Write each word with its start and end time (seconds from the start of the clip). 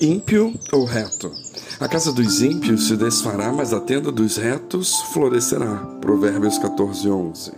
Ímpio 0.00 0.52
ou 0.72 0.84
reto? 0.84 1.32
A 1.78 1.88
casa 1.88 2.12
dos 2.12 2.42
ímpios 2.42 2.88
se 2.88 2.96
desfará, 2.96 3.52
mas 3.52 3.72
a 3.72 3.80
tenda 3.80 4.10
dos 4.10 4.36
retos 4.36 5.00
florescerá. 5.12 5.76
Provérbios 6.00 6.58
14, 6.58 7.08
11. 7.08 7.52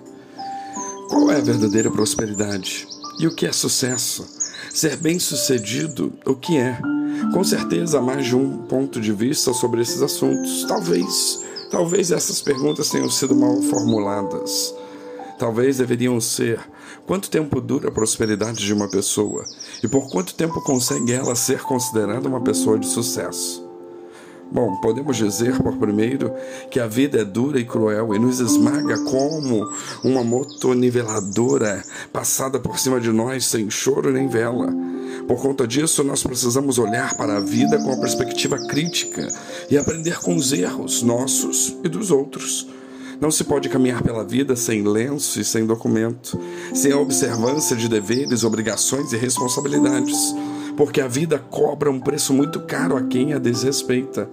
Qual 1.08 1.30
é 1.30 1.36
a 1.36 1.42
verdadeira 1.42 1.90
prosperidade? 1.90 2.86
E 3.18 3.26
o 3.26 3.34
que 3.34 3.46
é 3.46 3.52
sucesso? 3.52 4.26
Ser 4.72 4.96
bem-sucedido, 4.96 6.12
o 6.26 6.34
que 6.34 6.58
é? 6.58 6.78
Com 7.32 7.42
certeza 7.42 7.98
há 7.98 8.02
mais 8.02 8.26
de 8.26 8.36
um 8.36 8.58
ponto 8.64 9.00
de 9.00 9.12
vista 9.12 9.54
sobre 9.54 9.80
esses 9.80 10.02
assuntos. 10.02 10.64
Talvez, 10.68 11.40
talvez 11.70 12.10
essas 12.10 12.42
perguntas 12.42 12.90
tenham 12.90 13.08
sido 13.08 13.34
mal 13.34 13.60
formuladas. 13.62 14.74
Talvez 15.38 15.78
deveriam 15.78 16.20
ser: 16.20 16.60
quanto 17.06 17.30
tempo 17.30 17.60
dura 17.60 17.88
a 17.88 17.92
prosperidade 17.92 18.64
de 18.64 18.72
uma 18.72 18.88
pessoa? 18.88 19.44
E 19.82 19.88
por 19.88 20.10
quanto 20.10 20.34
tempo 20.34 20.62
consegue 20.62 21.12
ela 21.12 21.34
ser 21.34 21.62
considerada 21.62 22.28
uma 22.28 22.40
pessoa 22.40 22.78
de 22.78 22.86
sucesso? 22.86 23.66
Bom, 24.50 24.76
podemos 24.76 25.16
dizer, 25.16 25.60
por 25.60 25.76
primeiro, 25.76 26.32
que 26.70 26.78
a 26.78 26.86
vida 26.86 27.20
é 27.20 27.24
dura 27.24 27.58
e 27.58 27.64
cruel 27.64 28.14
e 28.14 28.18
nos 28.18 28.38
esmaga 28.38 28.96
como 29.04 29.68
uma 30.04 30.22
motoniveladora 30.22 31.82
passada 32.12 32.60
por 32.60 32.78
cima 32.78 33.00
de 33.00 33.10
nós 33.10 33.44
sem 33.46 33.68
choro 33.68 34.12
nem 34.12 34.28
vela. 34.28 34.72
Por 35.26 35.42
conta 35.42 35.66
disso, 35.66 36.04
nós 36.04 36.22
precisamos 36.22 36.78
olhar 36.78 37.16
para 37.16 37.38
a 37.38 37.40
vida 37.40 37.76
com 37.82 37.92
a 37.92 37.98
perspectiva 37.98 38.56
crítica 38.68 39.26
e 39.68 39.76
aprender 39.76 40.20
com 40.20 40.36
os 40.36 40.52
erros 40.52 41.02
nossos 41.02 41.76
e 41.82 41.88
dos 41.88 42.12
outros. 42.12 42.68
Não 43.20 43.30
se 43.30 43.44
pode 43.44 43.68
caminhar 43.68 44.02
pela 44.02 44.24
vida 44.24 44.54
sem 44.54 44.82
lenço 44.82 45.40
e 45.40 45.44
sem 45.44 45.64
documento, 45.64 46.38
sem 46.74 46.92
a 46.92 46.98
observância 46.98 47.74
de 47.74 47.88
deveres, 47.88 48.44
obrigações 48.44 49.12
e 49.12 49.16
responsabilidades, 49.16 50.34
porque 50.76 51.00
a 51.00 51.08
vida 51.08 51.38
cobra 51.38 51.90
um 51.90 51.98
preço 51.98 52.34
muito 52.34 52.60
caro 52.60 52.96
a 52.96 53.02
quem 53.02 53.32
a 53.32 53.38
desrespeita. 53.38 54.28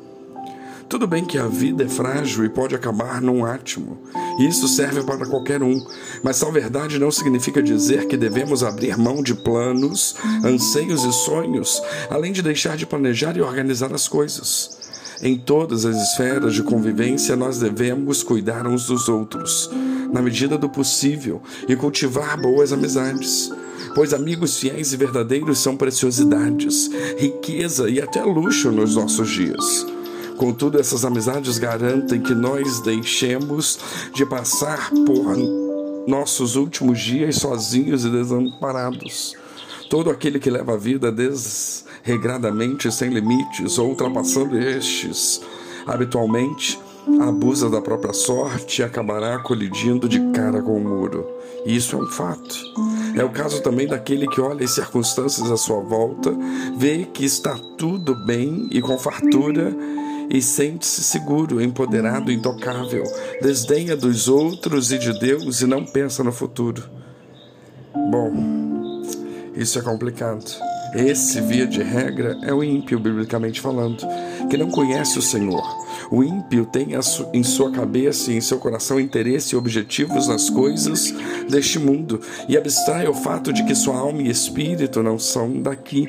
Tudo 0.90 1.07
bem 1.07 1.26
que 1.26 1.38
a 1.38 1.48
vida 1.48 1.85
é 1.85 1.88
frágil 1.88 2.46
e 2.46 2.49
pode 2.49 2.76
acabar 2.76 3.22
num 3.22 3.46
átimo. 3.46 3.98
E 4.38 4.48
isso 4.48 4.68
serve 4.68 5.02
para 5.02 5.26
qualquer 5.26 5.63
um. 5.63 5.84
Mas 6.22 6.40
tal 6.40 6.52
verdade 6.52 7.00
não 7.00 7.10
significa 7.10 7.63
dizer 7.63 8.05
que 8.05 8.18
devemos 8.18 8.63
abrir 8.63 8.98
mão 8.98 9.24
de 9.24 9.34
planos, 9.34 10.16
anseios 10.44 11.04
e 11.04 11.12
sonhos, 11.12 11.82
além 12.12 12.32
de 12.32 12.44
deixar 12.44 12.77
de 12.77 12.85
planejar 12.85 13.35
e 13.38 13.41
organizar 13.41 13.94
as 13.94 14.07
coisas. 14.07 14.77
Em 15.26 15.38
todas 15.38 15.85
as 15.85 15.96
esferas 15.96 16.54
de 16.54 16.62
convivência, 16.62 17.34
nós 17.34 17.57
devemos 17.57 18.21
cuidar 18.21 18.68
uns 18.68 18.88
dos 18.88 19.07
outros, 19.07 19.70
na 20.12 20.21
medida 20.21 20.57
do 20.57 20.68
possível, 20.68 21.41
e 21.66 21.77
cultivar 21.77 22.38
boas 22.41 22.74
amizades. 22.74 23.49
Pois 23.96 24.13
amigos 24.13 24.60
fiéis 24.60 24.91
e 24.91 24.98
verdadeiros 24.98 25.60
são 25.60 25.77
preciosidades, 25.77 26.90
riqueza 27.18 27.90
e 27.90 28.01
até 28.01 28.21
luxo 28.21 28.70
nos 28.70 28.98
nossos 28.98 29.29
dias. 29.29 29.85
Contudo, 30.35 30.77
essas 30.77 31.05
amizades 31.05 31.57
garantem 31.57 32.20
que 32.20 32.35
nós 32.35 32.82
deixemos 32.82 33.79
de 34.13 34.26
passar 34.26 34.91
por 35.05 35.38
nossos 36.05 36.57
últimos 36.57 36.99
dias 36.99 37.38
sozinhos 37.38 38.04
e 38.04 38.10
desamparados. 38.10 39.38
Todo 39.94 40.10
aquele 40.10 40.40
que 40.40 40.49
leva 40.49 40.74
a 40.74 40.76
vida 40.76 41.12
desregradamente, 41.12 42.91
sem 42.91 43.12
limites, 43.12 43.77
ou 43.77 43.90
ultrapassando 43.90 44.58
estes, 44.58 45.40
habitualmente, 45.85 46.80
abusa 47.22 47.70
da 47.70 47.80
própria 47.80 48.12
sorte 48.12 48.82
e 48.82 48.84
acabará 48.84 49.38
colidindo 49.38 50.10
de 50.10 50.20
cara 50.32 50.63
com 50.63 50.77
o 50.77 50.84
muro. 50.84 51.27
Isso 51.63 51.96
é 51.96 52.00
um 52.00 52.08
fato. 52.08 52.55
É 53.16 53.24
o 53.24 53.30
caso 53.30 53.62
também 53.62 53.85
daquele 53.85 54.27
que 54.27 54.41
olha 54.41 54.66
as 54.66 54.72
circunstâncias 54.72 55.52
à 55.52 55.58
sua 55.58 55.82
volta, 55.82 56.35
vê 56.76 57.05
que 57.05 57.24
está 57.24 57.55
tudo 57.78 58.16
bem 58.26 58.68
e 58.72 58.82
com 58.82 58.98
fartura 58.98 59.76
e 60.28 60.41
sente-se 60.41 61.04
seguro, 61.04 61.62
empoderado, 61.62 62.32
intocável, 62.32 63.04
desdenha 63.44 63.96
dos 63.96 64.28
outros 64.28 64.91
e 64.91 64.97
de 64.97 65.19
Deus 65.19 65.62
e 65.62 65.67
não 65.67 65.85
pensa 65.85 66.23
no 66.23 66.31
futuro. 66.31 66.81
Bom, 68.09 68.62
isso 69.56 69.80
é 69.80 69.81
complicado. 69.81 70.44
Esse, 70.96 71.41
via 71.41 71.66
de 71.66 71.81
regra, 71.81 72.38
é 72.44 72.53
o 72.53 72.64
ímpio, 72.64 73.00
biblicamente 73.00 73.59
falando, 73.59 74.06
que 74.50 74.58
não 74.58 74.69
conhece 74.69 75.18
o 75.18 75.22
Senhor. 75.24 75.64
O 76.12 76.24
ímpio 76.24 76.66
tem 76.66 76.90
em 77.34 77.44
sua 77.44 77.72
cabeça 77.72 78.31
e 78.31 78.38
em 78.38 78.41
seu 78.41 78.59
coração 78.59 79.00
interesse 79.00 79.56
e 79.56 79.58
objetivos 79.58 80.28
nas 80.28 80.50
coisas 80.50 81.12
deste 81.50 81.80
mundo 81.80 82.22
e 82.47 82.56
abstrai 82.56 83.08
o 83.08 83.14
fato 83.14 83.52
de 83.52 83.64
que 83.64 83.74
sua 83.74 83.97
alma 83.97 84.22
e 84.22 84.30
espírito 84.30 85.02
não 85.02 85.18
são 85.18 85.62
daqui. 85.62 86.08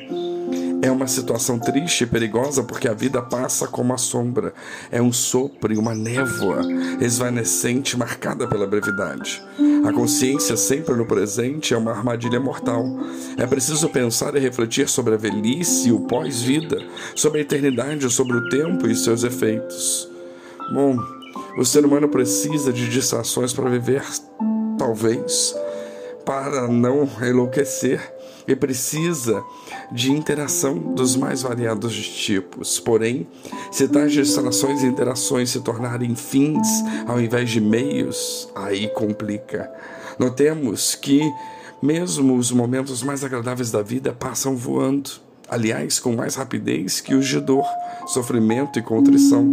É 0.85 0.91
uma 0.91 1.07
situação 1.07 1.57
triste 1.57 2.03
e 2.03 2.05
perigosa 2.05 2.61
porque 2.61 2.87
a 2.87 2.93
vida 2.93 3.19
passa 3.19 3.67
como 3.67 3.91
a 3.91 3.97
sombra. 3.97 4.53
É 4.91 5.01
um 5.01 5.11
sopro 5.11 5.73
e 5.73 5.77
uma 5.79 5.95
névoa 5.95 6.61
esvanecente 7.01 7.97
marcada 7.97 8.47
pela 8.47 8.67
brevidade. 8.67 9.41
A 9.83 9.91
consciência 9.91 10.55
sempre 10.55 10.93
no 10.93 11.07
presente 11.07 11.73
é 11.73 11.77
uma 11.77 11.89
armadilha 11.89 12.39
mortal. 12.39 12.85
É 13.35 13.47
preciso 13.47 13.89
pensar 13.89 14.35
e 14.35 14.39
refletir 14.39 14.87
sobre 14.87 15.15
a 15.15 15.17
velhice 15.17 15.89
e 15.89 15.91
o 15.91 16.01
pós-vida, 16.01 16.77
sobre 17.15 17.39
a 17.39 17.41
eternidade, 17.41 18.07
sobre 18.11 18.37
o 18.37 18.47
tempo 18.49 18.87
e 18.87 18.95
seus 18.95 19.23
efeitos. 19.23 20.07
Bom, 20.71 20.99
o 21.57 21.65
ser 21.65 21.83
humano 21.83 22.07
precisa 22.07 22.71
de 22.71 22.87
distrações 22.87 23.53
para 23.53 23.71
viver, 23.71 24.03
talvez, 24.77 25.55
para 26.25 26.67
não 26.67 27.07
enlouquecer 27.21 28.13
e 28.47 28.55
precisa 28.55 29.43
de 29.91 30.11
interação 30.11 30.77
dos 30.77 31.15
mais 31.15 31.41
variados 31.41 31.95
tipos. 31.95 32.79
Porém, 32.79 33.27
se 33.71 33.87
tais 33.87 34.11
distrações 34.11 34.83
e 34.83 34.87
interações 34.87 35.49
se 35.49 35.61
tornarem 35.61 36.15
fins 36.15 36.67
ao 37.07 37.19
invés 37.19 37.49
de 37.49 37.61
meios, 37.61 38.49
aí 38.55 38.87
complica. 38.89 39.71
Notemos 40.19 40.95
que 40.95 41.21
mesmo 41.81 42.35
os 42.35 42.51
momentos 42.51 43.03
mais 43.03 43.23
agradáveis 43.23 43.71
da 43.71 43.81
vida 43.81 44.13
passam 44.13 44.55
voando, 44.55 45.11
aliás, 45.49 45.99
com 45.99 46.15
mais 46.15 46.35
rapidez 46.35 47.01
que 47.01 47.13
os 47.13 47.27
de 47.27 47.39
dor, 47.39 47.65
sofrimento 48.07 48.79
e 48.79 48.81
contrição. 48.81 49.43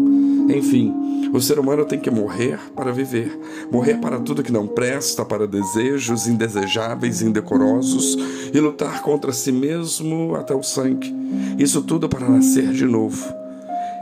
Enfim, 0.48 1.30
o 1.32 1.40
ser 1.40 1.58
humano 1.58 1.84
tem 1.84 1.98
que 1.98 2.10
morrer 2.10 2.58
para 2.74 2.92
viver, 2.92 3.38
morrer 3.70 3.94
para 3.98 4.20
tudo 4.20 4.42
que 4.42 4.52
não 4.52 4.66
presta, 4.66 5.24
para 5.24 5.46
desejos 5.46 6.26
indesejáveis, 6.26 7.22
indecorosos 7.22 8.16
e 8.52 8.60
lutar 8.60 9.02
contra 9.02 9.32
si 9.32 9.52
mesmo 9.52 10.34
até 10.34 10.54
o 10.54 10.62
sangue. 10.62 11.14
Isso 11.58 11.82
tudo 11.82 12.08
para 12.08 12.28
nascer 12.28 12.72
de 12.72 12.84
novo. 12.84 13.42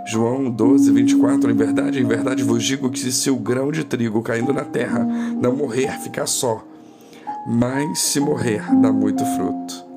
João 0.06 0.50
12, 0.50 0.90
24. 0.90 1.50
Em 1.50 1.54
verdade, 1.54 2.00
em 2.00 2.04
verdade 2.04 2.42
vos 2.42 2.64
digo 2.64 2.90
que 2.90 3.12
se 3.12 3.30
o 3.30 3.36
grão 3.36 3.70
de 3.70 3.84
trigo 3.84 4.22
caindo 4.22 4.52
na 4.52 4.64
terra 4.64 5.04
não 5.40 5.54
morrer, 5.54 6.00
fica 6.00 6.26
só, 6.26 6.64
mas 7.46 8.00
se 8.00 8.18
morrer, 8.18 8.62
dá 8.80 8.92
muito 8.92 9.24
fruto. 9.36 9.89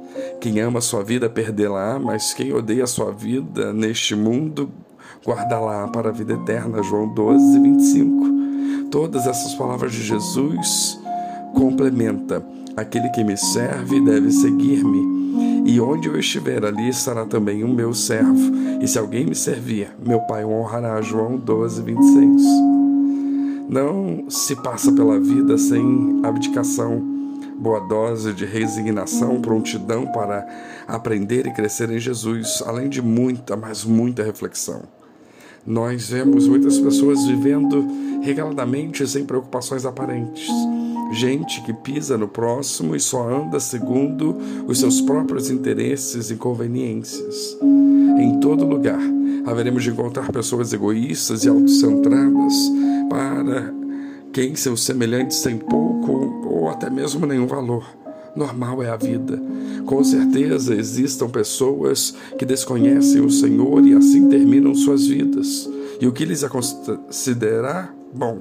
Quem 0.44 0.60
ama 0.60 0.80
a 0.80 0.82
sua 0.82 1.02
vida, 1.06 1.30
perdê-la, 1.30 1.98
mas 1.98 2.34
quem 2.34 2.52
odeia 2.52 2.84
a 2.84 2.88
sua 2.88 3.14
vida 3.14 3.72
neste 3.72 4.14
mundo, 4.14 4.70
guardá-la 5.26 5.88
para 5.88 6.10
a 6.10 6.12
vida 6.12 6.34
eterna. 6.34 6.84
João 6.84 7.08
12, 7.14 7.62
25. 7.62 8.90
Todas 8.92 9.26
essas 9.26 9.54
palavras 9.54 9.94
de 9.94 10.04
Jesus 10.04 11.00
complementa. 11.54 12.46
Aquele 12.76 13.08
que 13.12 13.24
me 13.24 13.38
serve 13.38 14.02
deve 14.02 14.30
seguir-me. 14.32 15.64
E 15.66 15.80
onde 15.80 16.10
eu 16.10 16.20
estiver, 16.20 16.66
ali 16.66 16.90
estará 16.90 17.26
também 17.26 17.64
o 17.64 17.70
meu 17.70 17.94
servo. 17.94 18.52
E 18.82 18.86
se 18.86 19.00
alguém 19.00 19.26
me 19.26 19.36
servir, 19.36 19.96
meu 20.06 20.20
Pai 20.28 20.44
o 20.44 20.50
honrará. 20.52 21.02
João 21.02 21.38
12, 21.38 21.82
26. 21.84 22.42
Não 23.70 24.26
se 24.30 24.58
passa 24.58 24.92
pela 24.92 25.18
vida 25.22 25.58
sem 25.58 26.20
abdicação, 26.22 27.13
boa 27.58 27.80
dose 27.80 28.34
de 28.34 28.46
resignação, 28.46 29.42
prontidão 29.42 30.08
para 30.08 30.46
aprender 30.88 31.46
e 31.48 31.54
crescer 31.54 31.90
em 31.90 32.00
Jesus, 32.00 32.64
além 32.66 32.90
de 32.90 33.02
muita, 33.02 33.56
mas 33.56 33.84
muita 33.84 34.24
reflexão. 34.24 34.84
Nós 35.66 36.10
vemos 36.10 36.48
muitas 36.48 36.78
pessoas 36.78 37.26
vivendo 37.26 37.88
regaladamente 38.22 39.08
sem 39.08 39.26
preocupações 39.26 39.86
aparentes. 39.86 40.50
Gente 41.14 41.62
que 41.62 41.74
pisa 41.74 42.18
no 42.18 42.28
próximo 42.28 42.96
e 42.96 43.00
só 43.00 43.30
anda 43.30 43.60
segundo 43.60 44.36
os 44.68 44.80
seus 44.80 45.00
próprios 45.00 45.50
interesses 45.50 46.32
e 46.32 46.36
conveniências. 46.36 47.58
Em 47.62 48.40
todo 48.40 48.66
lugar 48.66 49.00
haveremos 49.46 49.84
de 49.84 49.90
encontrar 49.90 50.32
pessoas 50.32 50.74
egoístas 50.74 51.44
e 51.44 51.50
autocentradas 51.50 52.54
para 53.10 53.83
quem 54.34 54.56
seus 54.56 54.84
semelhantes 54.84 55.42
têm 55.42 55.58
pouco 55.58 56.48
ou 56.48 56.70
até 56.70 56.90
mesmo 56.90 57.26
nenhum 57.26 57.46
valor 57.46 57.86
normal 58.36 58.82
é 58.82 58.90
a 58.90 58.98
vida. 58.98 59.40
Com 59.86 60.04
certeza 60.04 60.74
existam 60.74 61.30
pessoas 61.30 62.16
que 62.38 62.46
desconhecem 62.46 63.22
o 63.22 63.30
Senhor 63.30 63.86
e 63.86 63.94
assim 63.94 64.28
terminam 64.30 64.74
suas 64.74 65.06
vidas. 65.06 65.70
E 66.02 66.08
o 66.08 66.12
que 66.12 66.26
lhes 66.26 66.44
considerar 66.44 67.96
bom? 68.14 68.40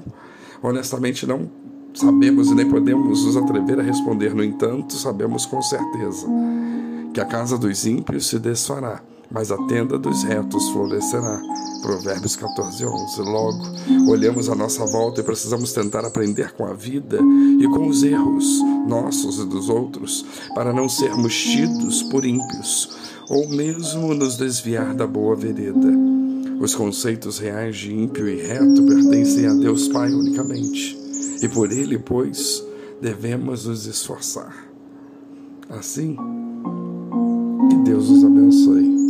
Honestamente, 0.61 1.27
não 1.27 1.49
sabemos 1.93 2.49
e 2.49 2.55
nem 2.55 2.67
podemos 2.67 3.23
nos 3.23 3.37
atrever 3.37 3.79
a 3.79 3.83
responder. 3.83 4.33
No 4.33 4.43
entanto, 4.43 4.93
sabemos 4.93 5.45
com 5.45 5.61
certeza 5.61 6.27
que 7.13 7.21
a 7.21 7.25
casa 7.25 7.57
dos 7.57 7.85
ímpios 7.85 8.27
se 8.27 8.39
desfará, 8.39 9.03
mas 9.33 9.51
a 9.51 9.57
tenda 9.65 9.97
dos 9.97 10.23
retos 10.23 10.69
florescerá. 10.69 11.41
Provérbios 11.81 12.35
14, 12.35 12.85
11. 12.85 13.21
Logo, 13.23 13.63
olhamos 14.07 14.47
à 14.47 14.55
nossa 14.55 14.85
volta 14.85 15.19
e 15.19 15.23
precisamos 15.23 15.73
tentar 15.73 16.05
aprender 16.05 16.53
com 16.53 16.65
a 16.65 16.73
vida 16.73 17.19
e 17.59 17.67
com 17.67 17.87
os 17.87 18.03
erros 18.03 18.61
nossos 18.87 19.39
e 19.39 19.45
dos 19.45 19.69
outros, 19.69 20.23
para 20.53 20.71
não 20.71 20.87
sermos 20.87 21.35
tidos 21.35 22.03
por 22.03 22.23
ímpios, 22.23 22.89
ou 23.29 23.49
mesmo 23.49 24.13
nos 24.13 24.37
desviar 24.37 24.93
da 24.93 25.07
boa 25.07 25.35
vereda. 25.35 25.91
Os 26.59 26.75
conceitos 26.75 27.39
reais 27.39 27.75
de 27.75 27.93
ímpio 27.93 28.29
e 28.29 28.41
reto 28.41 28.83
pertencem 28.83 29.47
a 29.47 29.53
Deus 29.53 29.87
Pai 29.87 30.13
unicamente, 30.13 30.97
e 31.41 31.47
por 31.49 31.71
ele, 31.71 31.97
pois, 31.97 32.63
devemos 33.01 33.65
nos 33.65 33.85
esforçar. 33.85 34.55
Assim, 35.69 36.15
que 37.69 37.75
Deus 37.77 38.09
os 38.09 38.23
abençoe. 38.23 39.02